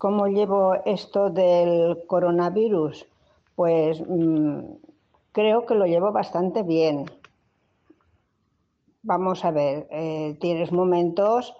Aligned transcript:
¿Cómo 0.00 0.28
llevo 0.28 0.76
esto 0.86 1.28
del 1.28 2.06
coronavirus? 2.06 3.06
Pues 3.54 4.00
mm, 4.00 4.60
creo 5.30 5.66
que 5.66 5.74
lo 5.74 5.84
llevo 5.84 6.10
bastante 6.10 6.62
bien. 6.62 7.04
Vamos 9.02 9.44
a 9.44 9.50
ver, 9.50 9.88
eh, 9.90 10.38
tienes 10.40 10.72
momentos, 10.72 11.54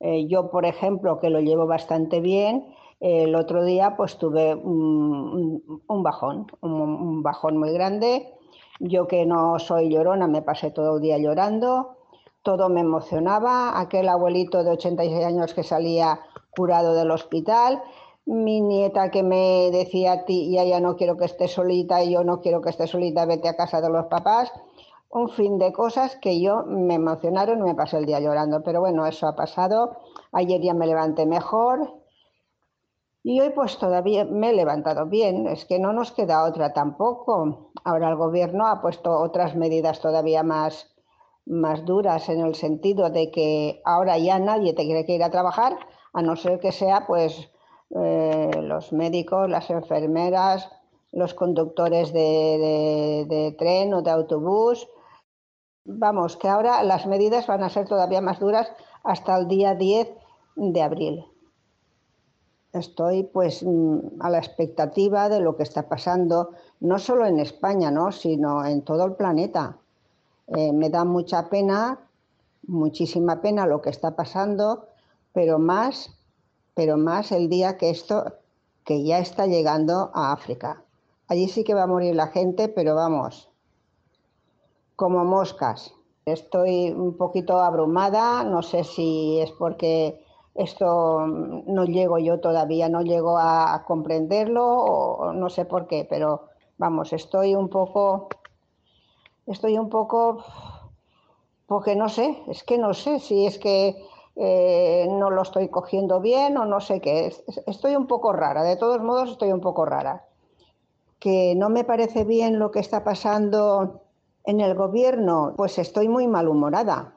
eh, 0.00 0.26
yo 0.26 0.50
por 0.50 0.66
ejemplo 0.66 1.20
que 1.20 1.30
lo 1.30 1.38
llevo 1.38 1.68
bastante 1.68 2.18
bien, 2.18 2.66
el 2.98 3.36
otro 3.36 3.64
día 3.64 3.94
pues 3.96 4.18
tuve 4.18 4.56
un, 4.56 5.62
bajón, 5.86 6.48
un, 6.62 7.22
bajón 7.22 7.58
muy 7.58 7.72
grande. 7.72 8.26
Yo 8.80 9.06
que 9.06 9.24
no 9.24 9.60
soy 9.60 9.88
llorona, 9.88 10.26
me 10.26 10.42
pasé 10.42 10.72
todo 10.72 10.96
el 10.96 11.00
día 11.00 11.18
llorando, 11.18 11.94
todo 12.42 12.68
me 12.68 12.80
emocionaba. 12.80 13.78
Aquel 13.78 14.08
abuelito 14.08 14.64
de 14.64 14.72
86 14.72 15.24
años 15.24 15.54
que 15.54 15.62
salía 15.62 16.18
curado 16.56 16.94
del 16.94 17.10
hospital, 17.10 17.82
mi 18.26 18.60
nieta 18.60 19.10
que 19.10 19.22
me 19.22 19.70
decía 19.70 20.12
a 20.12 20.24
ti, 20.24 20.50
ya, 20.50 20.64
ya 20.64 20.80
no 20.80 20.96
quiero 20.96 21.16
que 21.16 21.26
esté 21.26 21.48
solita, 21.48 22.02
yo 22.04 22.24
no 22.24 22.40
quiero 22.40 22.62
que 22.62 22.70
esté 22.70 22.86
solita, 22.86 23.26
vete 23.26 23.48
a 23.48 23.56
casa 23.56 23.80
de 23.80 23.90
los 23.90 24.06
papás. 24.06 24.52
Un 25.10 25.28
fin 25.28 25.58
de 25.58 25.72
cosas 25.72 26.16
que 26.16 26.40
yo 26.40 26.64
me 26.66 26.94
emocionaron 26.94 27.60
y 27.60 27.62
me 27.62 27.74
pasé 27.74 27.98
el 27.98 28.06
día 28.06 28.20
llorando. 28.20 28.62
Pero 28.62 28.80
bueno, 28.80 29.06
eso 29.06 29.28
ha 29.28 29.36
pasado. 29.36 29.98
Ayer 30.32 30.60
ya 30.60 30.74
me 30.74 30.86
levanté 30.86 31.26
mejor, 31.26 32.04
y 33.26 33.40
hoy 33.40 33.50
pues 33.54 33.78
todavía 33.78 34.26
me 34.26 34.50
he 34.50 34.52
levantado 34.52 35.06
bien, 35.06 35.46
es 35.46 35.64
que 35.64 35.78
no 35.78 35.94
nos 35.94 36.12
queda 36.12 36.44
otra 36.44 36.74
tampoco. 36.74 37.70
Ahora 37.82 38.10
el 38.10 38.16
gobierno 38.16 38.66
ha 38.66 38.82
puesto 38.82 39.18
otras 39.18 39.56
medidas 39.56 40.00
todavía 40.00 40.42
más, 40.42 40.94
más 41.46 41.86
duras 41.86 42.28
en 42.28 42.40
el 42.40 42.54
sentido 42.54 43.08
de 43.08 43.30
que 43.30 43.80
ahora 43.86 44.18
ya 44.18 44.38
nadie 44.38 44.74
te 44.74 44.84
quiere 44.84 45.06
que 45.06 45.14
ir 45.14 45.24
a 45.24 45.30
trabajar, 45.30 45.78
a 46.14 46.22
no 46.22 46.36
ser 46.36 46.58
que 46.60 46.72
sea 46.72 47.06
pues 47.06 47.50
eh, 47.90 48.50
los 48.62 48.92
médicos, 48.92 49.50
las 49.50 49.68
enfermeras, 49.68 50.70
los 51.12 51.34
conductores 51.34 52.12
de, 52.12 53.26
de 53.28 53.54
tren 53.58 53.92
o 53.92 54.02
de 54.02 54.10
autobús. 54.10 54.88
Vamos, 55.84 56.36
que 56.38 56.48
ahora 56.48 56.82
las 56.82 57.06
medidas 57.06 57.46
van 57.46 57.62
a 57.62 57.68
ser 57.68 57.86
todavía 57.86 58.22
más 58.22 58.40
duras 58.40 58.72
hasta 59.02 59.36
el 59.36 59.48
día 59.48 59.74
10 59.74 60.08
de 60.56 60.82
abril 60.82 61.24
estoy 62.78 63.22
pues 63.22 63.62
mm, 63.62 64.20
a 64.20 64.30
la 64.30 64.38
expectativa 64.38 65.28
de 65.28 65.40
lo 65.40 65.56
que 65.56 65.62
está 65.62 65.88
pasando, 65.88 66.50
no 66.80 66.98
solo 66.98 67.26
en 67.26 67.38
España, 67.38 67.90
¿no? 67.90 68.12
sino 68.12 68.64
en 68.64 68.82
todo 68.82 69.06
el 69.06 69.14
planeta. 69.14 69.78
Eh, 70.48 70.72
me 70.72 70.90
da 70.90 71.04
mucha 71.04 71.48
pena, 71.48 72.00
muchísima 72.66 73.40
pena 73.40 73.66
lo 73.66 73.80
que 73.80 73.90
está 73.90 74.16
pasando, 74.16 74.88
pero 75.34 75.58
más, 75.58 76.16
pero 76.74 76.96
más 76.96 77.32
el 77.32 77.50
día 77.50 77.76
que 77.76 77.90
esto, 77.90 78.32
que 78.84 79.04
ya 79.04 79.18
está 79.18 79.46
llegando 79.46 80.10
a 80.14 80.32
África. 80.32 80.82
Allí 81.28 81.48
sí 81.48 81.64
que 81.64 81.74
va 81.74 81.82
a 81.82 81.88
morir 81.88 82.14
la 82.14 82.28
gente, 82.28 82.68
pero 82.68 82.94
vamos, 82.94 83.50
como 84.96 85.24
moscas. 85.24 85.92
Estoy 86.24 86.90
un 86.90 87.16
poquito 87.16 87.60
abrumada, 87.60 88.44
no 88.44 88.62
sé 88.62 88.84
si 88.84 89.40
es 89.40 89.50
porque 89.52 90.24
esto 90.54 91.26
no 91.26 91.84
llego 91.84 92.18
yo 92.18 92.38
todavía, 92.40 92.88
no 92.88 93.02
llego 93.02 93.36
a, 93.36 93.84
comprenderlo, 93.86 94.64
o 94.64 95.32
no 95.32 95.50
sé 95.50 95.64
por 95.64 95.88
qué, 95.88 96.06
pero 96.08 96.48
vamos, 96.78 97.12
estoy 97.12 97.56
un 97.56 97.68
poco, 97.68 98.28
estoy 99.46 99.78
un 99.78 99.90
poco, 99.90 100.44
porque 101.66 101.96
no 101.96 102.08
sé, 102.08 102.40
es 102.46 102.62
que 102.62 102.78
no 102.78 102.94
sé 102.94 103.18
si 103.18 103.46
es 103.46 103.58
que 103.58 104.06
eh, 104.36 105.06
no 105.10 105.30
lo 105.30 105.42
estoy 105.42 105.68
cogiendo 105.68 106.20
bien 106.20 106.56
o 106.56 106.64
no 106.64 106.80
sé 106.80 107.00
qué, 107.00 107.32
estoy 107.66 107.94
un 107.94 108.06
poco 108.06 108.32
rara, 108.32 108.64
de 108.64 108.76
todos 108.76 109.00
modos 109.00 109.30
estoy 109.30 109.52
un 109.52 109.60
poco 109.60 109.84
rara. 109.84 110.24
Que 111.20 111.54
no 111.56 111.70
me 111.70 111.84
parece 111.84 112.24
bien 112.24 112.58
lo 112.58 112.70
que 112.70 112.80
está 112.80 113.04
pasando 113.04 114.02
en 114.44 114.60
el 114.60 114.74
gobierno, 114.74 115.54
pues 115.56 115.78
estoy 115.78 116.08
muy 116.08 116.26
malhumorada. 116.26 117.14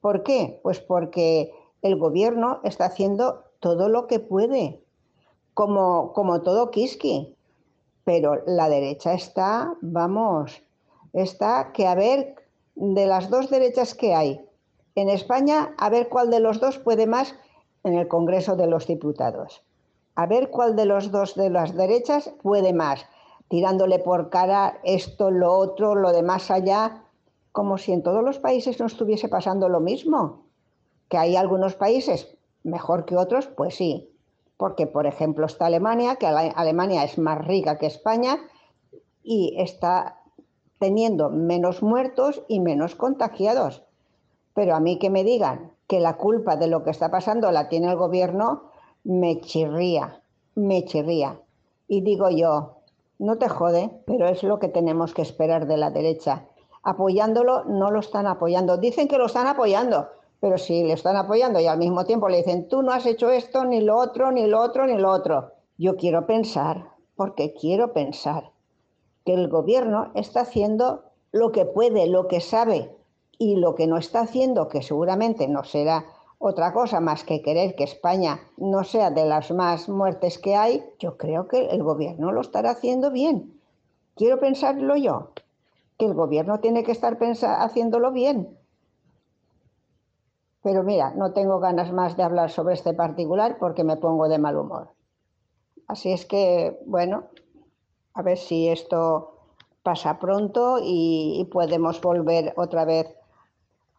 ¿Por 0.00 0.22
qué? 0.22 0.60
Pues 0.62 0.80
porque 0.80 1.52
el 1.82 1.96
gobierno 1.96 2.60
está 2.62 2.86
haciendo 2.86 3.44
todo 3.60 3.88
lo 3.88 4.06
que 4.06 4.20
puede, 4.20 4.82
como, 5.54 6.12
como 6.12 6.42
todo 6.42 6.70
Kiski. 6.70 7.34
Pero 8.04 8.42
la 8.46 8.68
derecha 8.68 9.14
está, 9.14 9.74
vamos, 9.80 10.62
está 11.12 11.72
que 11.72 11.86
a 11.86 11.94
ver, 11.94 12.36
de 12.74 13.06
las 13.06 13.30
dos 13.30 13.48
derechas 13.48 13.94
que 13.94 14.14
hay 14.14 14.45
en 14.96 15.10
España, 15.10 15.74
a 15.78 15.90
ver 15.90 16.08
cuál 16.08 16.30
de 16.30 16.40
los 16.40 16.58
dos 16.58 16.78
puede 16.78 17.06
más 17.06 17.34
en 17.84 17.94
el 17.94 18.08
Congreso 18.08 18.56
de 18.56 18.66
los 18.66 18.86
Diputados. 18.86 19.62
A 20.14 20.26
ver 20.26 20.50
cuál 20.50 20.74
de 20.74 20.86
los 20.86 21.12
dos 21.12 21.34
de 21.34 21.50
las 21.50 21.74
derechas 21.76 22.32
puede 22.42 22.72
más, 22.72 23.04
tirándole 23.48 23.98
por 23.98 24.30
cara 24.30 24.80
esto, 24.82 25.30
lo 25.30 25.52
otro, 25.52 25.94
lo 25.94 26.12
de 26.12 26.22
más 26.22 26.50
allá, 26.50 27.04
como 27.52 27.76
si 27.76 27.92
en 27.92 28.02
todos 28.02 28.24
los 28.24 28.38
países 28.38 28.80
no 28.80 28.86
estuviese 28.86 29.28
pasando 29.28 29.68
lo 29.68 29.80
mismo. 29.80 30.46
¿Que 31.10 31.18
hay 31.18 31.36
algunos 31.36 31.74
países 31.74 32.34
mejor 32.64 33.04
que 33.04 33.16
otros? 33.16 33.46
Pues 33.46 33.76
sí, 33.76 34.10
porque 34.56 34.86
por 34.86 35.06
ejemplo 35.06 35.44
está 35.44 35.66
Alemania, 35.66 36.16
que 36.16 36.26
Alemania 36.26 37.04
es 37.04 37.18
más 37.18 37.46
rica 37.46 37.78
que 37.78 37.86
España 37.86 38.38
y 39.22 39.54
está 39.58 40.20
teniendo 40.78 41.28
menos 41.28 41.82
muertos 41.82 42.42
y 42.48 42.60
menos 42.60 42.94
contagiados. 42.94 43.85
Pero 44.56 44.74
a 44.74 44.80
mí 44.80 44.98
que 44.98 45.10
me 45.10 45.22
digan 45.22 45.72
que 45.86 46.00
la 46.00 46.16
culpa 46.16 46.56
de 46.56 46.66
lo 46.66 46.82
que 46.82 46.88
está 46.88 47.10
pasando 47.10 47.50
la 47.52 47.68
tiene 47.68 47.90
el 47.90 47.96
gobierno, 47.96 48.70
me 49.04 49.38
chirría, 49.42 50.22
me 50.54 50.82
chirría. 50.86 51.38
Y 51.86 52.00
digo 52.00 52.30
yo, 52.30 52.78
no 53.18 53.36
te 53.36 53.50
jode, 53.50 53.90
pero 54.06 54.26
es 54.26 54.42
lo 54.42 54.58
que 54.58 54.68
tenemos 54.68 55.12
que 55.12 55.20
esperar 55.20 55.66
de 55.66 55.76
la 55.76 55.90
derecha. 55.90 56.46
Apoyándolo, 56.82 57.64
no 57.64 57.90
lo 57.90 58.00
están 58.00 58.26
apoyando. 58.26 58.78
Dicen 58.78 59.08
que 59.08 59.18
lo 59.18 59.26
están 59.26 59.46
apoyando, 59.46 60.08
pero 60.40 60.56
si 60.56 60.84
le 60.84 60.94
están 60.94 61.16
apoyando 61.16 61.60
y 61.60 61.66
al 61.66 61.76
mismo 61.76 62.06
tiempo 62.06 62.30
le 62.30 62.38
dicen, 62.38 62.66
tú 62.66 62.80
no 62.80 62.92
has 62.92 63.04
hecho 63.04 63.30
esto, 63.30 63.66
ni 63.66 63.82
lo 63.82 63.98
otro, 63.98 64.32
ni 64.32 64.46
lo 64.46 64.62
otro, 64.62 64.86
ni 64.86 64.96
lo 64.96 65.10
otro. 65.10 65.52
Yo 65.76 65.96
quiero 65.96 66.26
pensar, 66.26 66.92
porque 67.14 67.52
quiero 67.52 67.92
pensar, 67.92 68.52
que 69.26 69.34
el 69.34 69.48
gobierno 69.48 70.12
está 70.14 70.40
haciendo 70.40 71.02
lo 71.30 71.52
que 71.52 71.66
puede, 71.66 72.06
lo 72.06 72.26
que 72.26 72.40
sabe, 72.40 72.95
y 73.38 73.56
lo 73.56 73.74
que 73.74 73.86
no 73.86 73.96
está 73.96 74.20
haciendo, 74.20 74.68
que 74.68 74.82
seguramente 74.82 75.48
no 75.48 75.64
será 75.64 76.06
otra 76.38 76.72
cosa 76.72 77.00
más 77.00 77.24
que 77.24 77.42
querer 77.42 77.74
que 77.74 77.84
España 77.84 78.40
no 78.56 78.84
sea 78.84 79.10
de 79.10 79.24
las 79.24 79.50
más 79.50 79.88
muertes 79.88 80.38
que 80.38 80.54
hay, 80.54 80.84
yo 80.98 81.16
creo 81.16 81.48
que 81.48 81.66
el 81.66 81.82
gobierno 81.82 82.32
lo 82.32 82.40
estará 82.40 82.70
haciendo 82.70 83.10
bien. 83.10 83.60
Quiero 84.14 84.38
pensarlo 84.38 84.96
yo, 84.96 85.32
que 85.98 86.06
el 86.06 86.14
gobierno 86.14 86.60
tiene 86.60 86.84
que 86.84 86.92
estar 86.92 87.18
haciéndolo 87.20 88.12
bien, 88.12 88.56
pero 90.66 90.82
mira, 90.82 91.12
no 91.12 91.32
tengo 91.32 91.60
ganas 91.60 91.92
más 91.92 92.16
de 92.16 92.24
hablar 92.24 92.50
sobre 92.50 92.74
este 92.74 92.92
particular 92.92 93.56
porque 93.60 93.84
me 93.84 93.98
pongo 93.98 94.28
de 94.28 94.40
mal 94.40 94.56
humor. 94.56 94.88
Así 95.86 96.10
es 96.10 96.26
que, 96.26 96.76
bueno, 96.86 97.26
a 98.14 98.22
ver 98.22 98.36
si 98.36 98.66
esto 98.66 99.36
pasa 99.84 100.18
pronto 100.18 100.80
y, 100.82 101.48
podemos 101.52 102.00
volver 102.00 102.52
otra 102.56 102.84
vez 102.84 103.14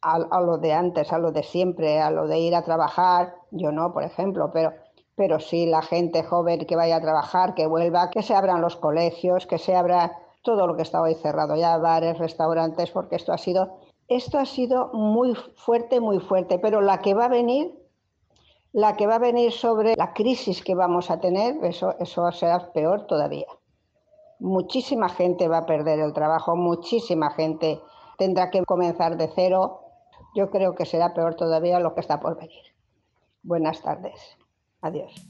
a, 0.00 0.40
lo 0.40 0.58
de 0.58 0.72
antes, 0.72 1.12
a 1.12 1.18
lo 1.18 1.32
de 1.32 1.42
siempre, 1.42 2.00
a 2.00 2.10
lo 2.10 2.26
de 2.26 2.38
ir 2.38 2.54
a 2.54 2.62
trabajar. 2.62 3.34
Yo 3.50 3.72
no, 3.72 3.92
por 3.92 4.04
ejemplo, 4.04 4.50
pero, 4.52 4.72
pero 5.16 5.40
sí 5.40 5.66
la 5.66 5.82
gente 5.82 6.22
joven 6.22 6.66
que 6.66 6.76
vaya 6.76 6.96
a 6.96 7.00
trabajar, 7.00 7.54
que 7.54 7.66
vuelva, 7.66 8.10
que 8.10 8.22
se 8.22 8.34
abran 8.34 8.60
los 8.60 8.76
colegios, 8.76 9.46
que 9.46 9.58
se 9.58 9.74
abra 9.74 10.18
todo 10.42 10.66
lo 10.66 10.76
que 10.76 10.82
está 10.82 11.02
hoy 11.02 11.14
cerrado 11.14 11.56
ya, 11.56 11.76
bares, 11.78 12.18
restaurantes, 12.18 12.90
porque 12.90 13.16
esto 13.16 13.32
ha 13.32 13.38
sido 13.38 13.78
esto 14.08 14.38
ha 14.38 14.46
sido 14.46 14.88
muy 14.94 15.34
fuerte, 15.34 16.00
muy 16.00 16.18
fuerte, 16.18 16.58
pero 16.58 16.80
la 16.80 17.02
que 17.02 17.12
va 17.12 17.26
a 17.26 17.28
venir, 17.28 17.78
la 18.72 18.96
que 18.96 19.06
va 19.06 19.16
a 19.16 19.18
venir 19.18 19.52
sobre 19.52 19.94
la 19.96 20.14
crisis 20.14 20.62
que 20.64 20.74
vamos 20.74 21.10
a 21.10 21.20
tener, 21.20 21.62
eso, 21.62 21.94
eso 22.00 22.32
será 22.32 22.72
peor 22.72 23.06
todavía. 23.06 23.46
Muchísima 24.40 25.10
gente 25.10 25.46
va 25.46 25.58
a 25.58 25.66
perder 25.66 25.98
el 25.98 26.14
trabajo, 26.14 26.56
muchísima 26.56 27.30
gente 27.30 27.82
tendrá 28.16 28.50
que 28.50 28.64
comenzar 28.64 29.18
de 29.18 29.30
cero. 29.34 29.80
Yo 30.34 30.50
creo 30.50 30.74
que 30.74 30.86
será 30.86 31.14
peor 31.14 31.34
todavía 31.34 31.80
lo 31.80 31.94
que 31.94 32.00
está 32.00 32.20
por 32.20 32.36
venir. 32.36 32.74
Buenas 33.42 33.82
tardes. 33.82 34.36
Adiós. 34.80 35.26